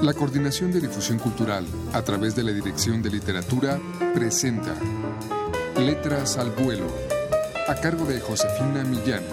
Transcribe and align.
La 0.00 0.14
Coordinación 0.14 0.70
de 0.70 0.80
Difusión 0.80 1.18
Cultural, 1.18 1.66
a 1.92 2.02
través 2.02 2.36
de 2.36 2.44
la 2.44 2.52
Dirección 2.52 3.02
de 3.02 3.10
Literatura, 3.10 3.80
presenta 4.14 4.72
Letras 5.76 6.38
al 6.38 6.52
Vuelo, 6.52 6.86
a 7.66 7.74
cargo 7.74 8.04
de 8.04 8.20
Josefina 8.20 8.84
Millán. 8.84 9.24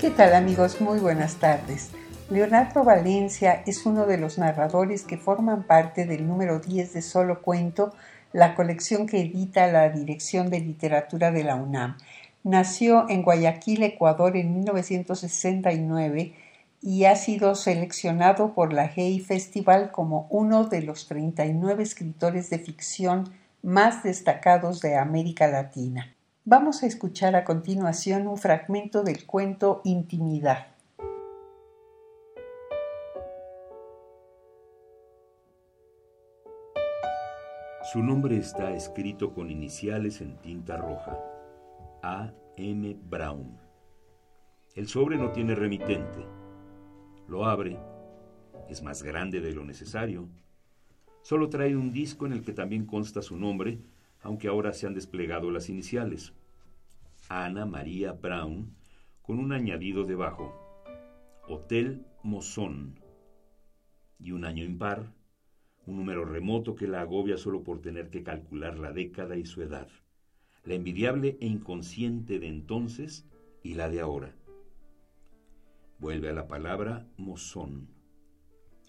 ¿Qué 0.00 0.08
tal 0.10 0.34
amigos? 0.34 0.80
Muy 0.80 1.00
buenas 1.00 1.34
tardes. 1.34 1.90
Leonardo 2.30 2.82
Valencia 2.82 3.62
es 3.66 3.84
uno 3.84 4.06
de 4.06 4.16
los 4.16 4.38
narradores 4.38 5.02
que 5.02 5.18
forman 5.18 5.64
parte 5.64 6.06
del 6.06 6.26
número 6.26 6.60
10 6.60 6.94
de 6.94 7.02
Solo 7.02 7.42
Cuento, 7.42 7.92
la 8.32 8.54
colección 8.54 9.06
que 9.06 9.20
edita 9.20 9.66
la 9.66 9.90
Dirección 9.90 10.48
de 10.48 10.60
Literatura 10.60 11.30
de 11.30 11.44
la 11.44 11.56
UNAM 11.56 11.98
Nació 12.44 13.08
en 13.08 13.22
Guayaquil, 13.22 13.84
Ecuador, 13.84 14.36
en 14.36 14.54
1969 14.54 16.34
y 16.80 17.04
ha 17.04 17.14
sido 17.14 17.54
seleccionado 17.54 18.52
por 18.54 18.72
la 18.72 18.88
GEI 18.88 19.20
Festival 19.20 19.92
como 19.92 20.26
uno 20.28 20.64
de 20.64 20.82
los 20.82 21.06
39 21.06 21.84
escritores 21.84 22.50
de 22.50 22.58
ficción 22.58 23.32
más 23.62 24.02
destacados 24.02 24.80
de 24.80 24.96
América 24.96 25.46
Latina. 25.46 26.16
Vamos 26.44 26.82
a 26.82 26.86
escuchar 26.86 27.36
a 27.36 27.44
continuación 27.44 28.26
un 28.26 28.36
fragmento 28.36 29.04
del 29.04 29.24
cuento 29.24 29.80
Intimidad. 29.84 30.66
Su 37.92 38.02
nombre 38.02 38.36
está 38.36 38.72
escrito 38.72 39.32
con 39.32 39.48
iniciales 39.48 40.20
en 40.20 40.36
tinta 40.38 40.76
roja. 40.76 41.31
A. 42.04 42.34
M. 42.56 42.96
Brown. 43.08 43.56
El 44.74 44.88
sobre 44.88 45.16
no 45.16 45.30
tiene 45.30 45.54
remitente. 45.54 46.26
Lo 47.28 47.44
abre. 47.44 47.78
Es 48.68 48.82
más 48.82 49.04
grande 49.04 49.40
de 49.40 49.52
lo 49.52 49.64
necesario. 49.64 50.28
Solo 51.22 51.48
trae 51.48 51.76
un 51.76 51.92
disco 51.92 52.26
en 52.26 52.32
el 52.32 52.42
que 52.42 52.54
también 52.54 52.86
consta 52.86 53.22
su 53.22 53.36
nombre, 53.36 53.78
aunque 54.20 54.48
ahora 54.48 54.72
se 54.72 54.88
han 54.88 54.94
desplegado 54.94 55.52
las 55.52 55.68
iniciales. 55.68 56.32
Ana 57.28 57.66
María 57.66 58.14
Brown, 58.14 58.74
con 59.22 59.38
un 59.38 59.52
añadido 59.52 60.02
debajo. 60.02 60.52
Hotel 61.46 62.04
Mozón. 62.24 62.98
Y 64.18 64.32
un 64.32 64.44
año 64.44 64.64
impar, 64.64 65.12
un 65.86 65.98
número 65.98 66.24
remoto 66.24 66.74
que 66.74 66.88
la 66.88 67.02
agobia 67.02 67.36
solo 67.36 67.62
por 67.62 67.80
tener 67.80 68.10
que 68.10 68.24
calcular 68.24 68.76
la 68.80 68.90
década 68.90 69.36
y 69.36 69.46
su 69.46 69.62
edad 69.62 69.86
la 70.64 70.74
envidiable 70.74 71.36
e 71.40 71.46
inconsciente 71.46 72.38
de 72.38 72.46
entonces 72.46 73.26
y 73.62 73.74
la 73.74 73.88
de 73.88 74.00
ahora. 74.00 74.34
Vuelve 75.98 76.28
a 76.28 76.32
la 76.32 76.46
palabra 76.46 77.08
mozón, 77.16 77.88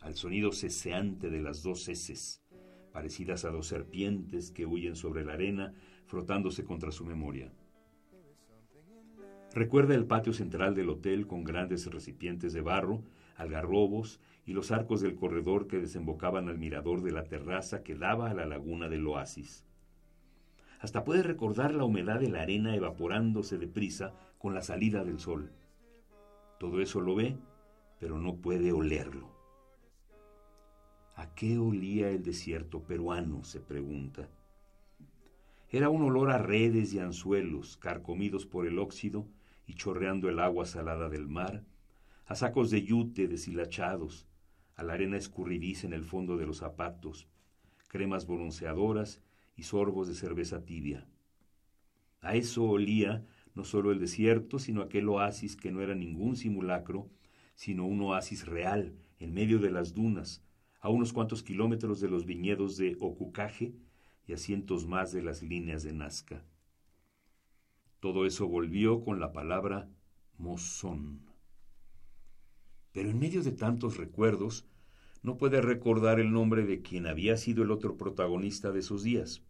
al 0.00 0.14
sonido 0.14 0.52
ceseante 0.52 1.30
de 1.30 1.40
las 1.40 1.62
dos 1.62 1.88
heces, 1.88 2.42
parecidas 2.92 3.44
a 3.44 3.50
dos 3.50 3.66
serpientes 3.66 4.50
que 4.50 4.66
huyen 4.66 4.96
sobre 4.96 5.24
la 5.24 5.34
arena, 5.34 5.72
frotándose 6.06 6.64
contra 6.64 6.90
su 6.90 7.06
memoria. 7.06 7.52
Recuerda 9.54 9.94
el 9.94 10.06
patio 10.06 10.32
central 10.32 10.74
del 10.74 10.88
hotel 10.88 11.26
con 11.26 11.44
grandes 11.44 11.86
recipientes 11.86 12.52
de 12.52 12.62
barro, 12.62 13.02
algarrobos 13.36 14.20
y 14.44 14.52
los 14.52 14.72
arcos 14.72 15.00
del 15.00 15.14
corredor 15.14 15.66
que 15.66 15.78
desembocaban 15.78 16.48
al 16.48 16.58
mirador 16.58 17.02
de 17.02 17.12
la 17.12 17.24
terraza 17.24 17.82
que 17.82 17.94
daba 17.94 18.30
a 18.30 18.34
la 18.34 18.46
laguna 18.46 18.88
del 18.88 19.06
oasis. 19.06 19.66
Hasta 20.82 21.04
puede 21.04 21.22
recordar 21.22 21.72
la 21.74 21.84
humedad 21.84 22.18
de 22.18 22.28
la 22.28 22.42
arena 22.42 22.74
evaporándose 22.74 23.56
deprisa 23.56 24.12
con 24.38 24.52
la 24.52 24.62
salida 24.62 25.04
del 25.04 25.20
sol. 25.20 25.52
Todo 26.58 26.80
eso 26.80 27.00
lo 27.00 27.14
ve, 27.14 27.36
pero 28.00 28.18
no 28.18 28.34
puede 28.34 28.72
olerlo. 28.72 29.30
¿A 31.14 31.32
qué 31.36 31.56
olía 31.56 32.10
el 32.10 32.24
desierto 32.24 32.82
peruano? 32.82 33.44
se 33.44 33.60
pregunta. 33.60 34.28
Era 35.70 35.88
un 35.88 36.02
olor 36.02 36.30
a 36.32 36.38
redes 36.38 36.92
y 36.92 36.98
anzuelos, 36.98 37.76
carcomidos 37.76 38.44
por 38.44 38.66
el 38.66 38.80
óxido 38.80 39.28
y 39.68 39.74
chorreando 39.74 40.28
el 40.28 40.40
agua 40.40 40.66
salada 40.66 41.08
del 41.08 41.28
mar, 41.28 41.62
a 42.26 42.34
sacos 42.34 42.72
de 42.72 42.82
yute 42.82 43.28
deshilachados, 43.28 44.26
a 44.74 44.82
la 44.82 44.94
arena 44.94 45.16
escurridiza 45.16 45.86
en 45.86 45.92
el 45.92 46.04
fondo 46.04 46.36
de 46.36 46.46
los 46.46 46.56
zapatos, 46.56 47.28
cremas 47.86 48.26
bronceadoras 48.26 49.22
y 49.56 49.64
sorbos 49.64 50.08
de 50.08 50.14
cerveza 50.14 50.64
tibia. 50.64 51.06
A 52.20 52.34
eso 52.36 52.64
olía 52.64 53.26
no 53.54 53.64
solo 53.64 53.92
el 53.92 53.98
desierto, 53.98 54.58
sino 54.58 54.82
aquel 54.82 55.08
oasis 55.08 55.56
que 55.56 55.72
no 55.72 55.82
era 55.82 55.94
ningún 55.94 56.36
simulacro, 56.36 57.10
sino 57.54 57.86
un 57.86 58.00
oasis 58.00 58.46
real, 58.46 58.94
en 59.18 59.34
medio 59.34 59.58
de 59.58 59.70
las 59.70 59.94
dunas, 59.94 60.42
a 60.80 60.88
unos 60.88 61.12
cuantos 61.12 61.42
kilómetros 61.42 62.00
de 62.00 62.08
los 62.08 62.24
viñedos 62.26 62.76
de 62.76 62.96
Ocucaje 63.00 63.74
y 64.26 64.32
a 64.32 64.36
cientos 64.36 64.86
más 64.86 65.12
de 65.12 65.22
las 65.22 65.42
líneas 65.42 65.82
de 65.82 65.92
Nazca. 65.92 66.44
Todo 68.00 68.26
eso 68.26 68.48
volvió 68.48 69.00
con 69.00 69.20
la 69.20 69.32
palabra 69.32 69.88
mozón. 70.38 71.20
Pero 72.92 73.10
en 73.10 73.18
medio 73.18 73.42
de 73.42 73.52
tantos 73.52 73.96
recuerdos, 73.96 74.66
no 75.22 75.36
puede 75.36 75.60
recordar 75.60 76.18
el 76.18 76.32
nombre 76.32 76.64
de 76.64 76.82
quien 76.82 77.06
había 77.06 77.36
sido 77.36 77.62
el 77.62 77.70
otro 77.70 77.96
protagonista 77.96 78.72
de 78.72 78.80
esos 78.80 79.02
días. 79.02 79.42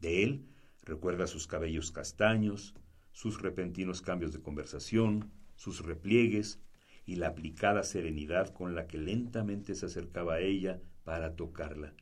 De 0.00 0.22
él 0.22 0.46
recuerda 0.82 1.26
sus 1.26 1.46
cabellos 1.46 1.92
castaños, 1.92 2.74
sus 3.12 3.42
repentinos 3.42 4.00
cambios 4.00 4.32
de 4.32 4.40
conversación, 4.40 5.30
sus 5.54 5.84
repliegues 5.84 6.60
y 7.04 7.16
la 7.16 7.28
aplicada 7.28 7.82
serenidad 7.82 8.48
con 8.54 8.74
la 8.74 8.86
que 8.86 8.98
lentamente 8.98 9.74
se 9.74 9.86
acercaba 9.86 10.34
a 10.34 10.40
ella 10.40 10.80
para 11.04 11.36
tocarla. 11.36 11.94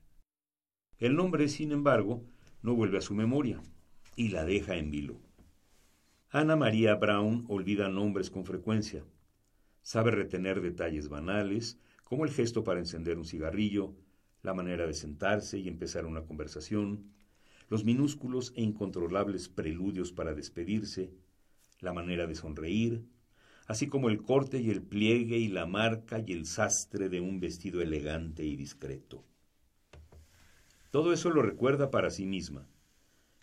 El 0.99 1.17
nombre, 1.17 1.49
sin 1.49 1.73
embargo, 1.73 2.25
no 2.63 2.75
vuelve 2.75 2.99
a 2.99 3.03
su 3.03 3.15
memoria 3.15 3.61
y 4.17 4.29
la 4.29 4.45
deja 4.45 4.77
en 4.77 4.91
vilo. 4.91 5.21
Ana 6.31 6.57
María 6.57 6.95
Brown 6.95 7.45
olvida 7.49 7.89
nombres 7.89 8.31
con 8.31 8.45
frecuencia. 8.45 9.05
Sabe 9.83 10.11
retener 10.11 10.61
detalles 10.61 11.09
banales, 11.09 11.79
como 12.09 12.25
el 12.25 12.31
gesto 12.31 12.65
para 12.65 12.81
encender 12.81 13.19
un 13.19 13.27
cigarrillo, 13.27 13.95
la 14.43 14.55
manera 14.55 14.87
de 14.87 14.95
sentarse 14.95 15.59
y 15.59 15.69
empezar 15.69 16.07
una 16.07 16.23
conversación, 16.23 17.13
los 17.69 17.85
minúsculos 17.85 18.55
e 18.57 18.63
incontrolables 18.63 19.51
preludios 19.51 20.11
para 20.11 20.33
despedirse, 20.33 21.13
la 21.81 21.93
manera 21.93 22.27
de 22.27 22.35
sonreír, 22.35 23.05
así 23.67 23.89
como 23.89 24.09
el 24.09 24.23
corte 24.23 24.59
y 24.59 24.71
el 24.71 24.81
pliegue 24.81 25.37
y 25.37 25.49
la 25.49 25.67
marca 25.67 26.19
y 26.19 26.33
el 26.33 26.47
sastre 26.47 27.11
de 27.11 27.21
un 27.21 27.41
vestido 27.41 27.83
elegante 27.83 28.43
y 28.43 28.57
discreto. 28.57 29.23
Todo 30.91 31.13
eso 31.13 31.29
lo 31.29 31.43
recuerda 31.43 31.91
para 31.91 32.09
sí 32.09 32.25
misma, 32.25 32.67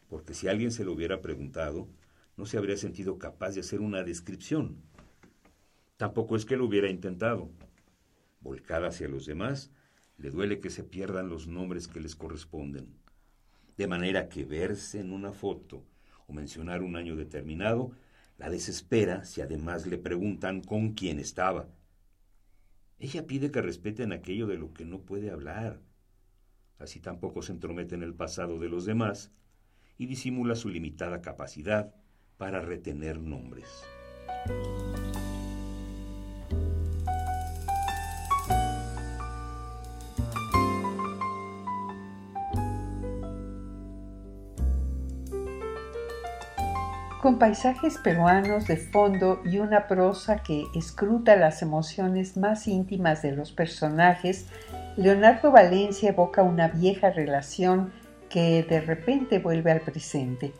porque 0.10 0.34
si 0.34 0.48
alguien 0.48 0.72
se 0.72 0.84
lo 0.84 0.94
hubiera 0.94 1.22
preguntado, 1.22 1.88
no 2.36 2.48
se 2.48 2.58
habría 2.58 2.78
sentido 2.78 3.20
capaz 3.20 3.52
de 3.52 3.60
hacer 3.60 3.80
una 3.80 4.02
descripción. 4.02 4.82
Tampoco 5.98 6.36
es 6.36 6.46
que 6.46 6.58
lo 6.58 6.66
hubiera 6.66 6.90
intentado 6.90 7.52
volcada 8.46 8.90
hacia 8.90 9.10
los 9.10 9.26
demás, 9.26 9.72
le 10.18 10.30
duele 10.30 10.60
que 10.60 10.70
se 10.70 10.84
pierdan 10.84 11.30
los 11.30 11.48
nombres 11.48 11.88
que 11.88 12.00
les 12.00 12.16
corresponden. 12.16 12.88
De 13.76 13.88
manera 13.88 14.30
que 14.30 14.46
verse 14.46 15.02
en 15.02 15.12
una 15.12 15.34
foto 15.34 15.84
o 16.28 16.34
mencionar 16.34 16.82
un 16.84 16.96
año 16.96 17.16
determinado 17.16 17.92
la 18.38 18.50
desespera 18.50 19.26
si 19.26 19.42
además 19.42 19.88
le 19.88 19.98
preguntan 19.98 20.62
con 20.62 20.94
quién 20.94 21.20
estaba. 21.20 21.68
Ella 23.00 23.26
pide 23.26 23.52
que 23.52 23.62
respeten 23.62 24.14
aquello 24.14 24.48
de 24.48 24.58
lo 24.58 24.74
que 24.74 24.86
no 24.86 25.02
puede 25.02 25.32
hablar. 25.32 25.82
Así 26.78 27.00
tampoco 27.00 27.42
se 27.42 27.52
entromete 27.52 27.96
en 27.96 28.04
el 28.04 28.14
pasado 28.14 28.60
de 28.60 28.70
los 28.70 28.86
demás 28.86 29.32
y 29.98 30.06
disimula 30.06 30.56
su 30.56 30.70
limitada 30.70 31.22
capacidad 31.22 31.96
para 32.38 32.62
retener 32.62 33.20
nombres. 33.20 33.84
Con 47.26 47.40
paisajes 47.40 47.98
peruanos 47.98 48.68
de 48.68 48.78
fondo 48.78 49.42
y 49.44 49.58
una 49.58 49.88
prosa 49.88 50.44
que 50.44 50.66
escruta 50.76 51.36
las 51.36 51.64
emociones 51.64 52.38
más 52.38 52.68
íntimas 52.68 53.24
de 53.24 53.32
los 53.32 53.52
personajes, 53.52 54.46
Leonardo 54.96 55.52
Valencia 55.52 56.10
evoca 56.10 56.44
una 56.44 56.68
vieja 56.68 57.10
relación 57.10 57.92
que 58.30 58.62
de 58.70 58.80
repente 58.80 59.40
vuelve 59.40 59.72
al 59.72 59.82
presente. 59.82 60.54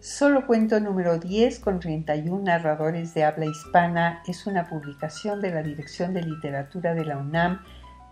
Solo 0.00 0.48
cuento 0.48 0.80
número 0.80 1.16
10 1.16 1.60
con 1.60 1.78
31 1.78 2.42
narradores 2.42 3.14
de 3.14 3.22
habla 3.22 3.46
hispana 3.46 4.20
es 4.26 4.48
una 4.48 4.68
publicación 4.68 5.40
de 5.40 5.52
la 5.52 5.62
Dirección 5.62 6.12
de 6.12 6.22
Literatura 6.22 6.92
de 6.92 7.04
la 7.04 7.18
UNAM 7.18 7.60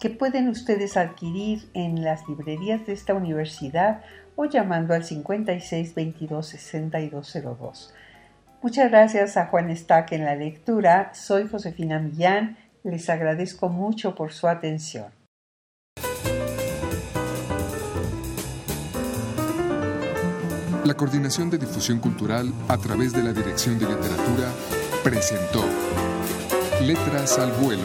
que 0.01 0.11
pueden 0.11 0.49
ustedes 0.49 0.97
adquirir 0.97 1.69
en 1.75 2.05
las 2.05 2.29
librerías 2.29 2.87
de 2.87 2.93
esta 2.93 3.15
universidad 3.15 4.03
o 4.37 4.45
llamando 4.45 4.95
al 4.95 5.05
56 5.05 5.95
22 5.95 6.47
6202. 6.47 7.95
Muchas 8.63 8.91
gracias 8.91 9.37
a 9.37 9.47
Juan 9.47 9.71
Estaque 9.71 10.17
en 10.17 10.25
la 10.25 10.35
lectura. 10.35 11.13
Soy 11.15 11.49
Josefina 11.49 11.99
Millán. 11.99 12.57
Les 12.85 13.09
agradezco 13.11 13.69
mucho 13.69 14.15
por 14.15 14.33
su 14.33 14.49
atención. 14.49 15.07
La 20.85 20.95
Coordinación 20.95 21.51
de 21.51 21.59
Difusión 21.59 21.99
Cultural 21.99 22.51
a 22.69 22.79
través 22.79 23.13
de 23.13 23.23
la 23.23 23.33
Dirección 23.33 23.79
de 23.79 23.87
Literatura 23.87 24.51
presentó 25.05 25.63
Letras 26.83 27.39
al 27.39 27.53
Vuelo, 27.53 27.85